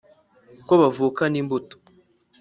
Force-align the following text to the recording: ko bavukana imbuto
ko 0.67 0.73
bavukana 0.81 1.35
imbuto 1.43 1.75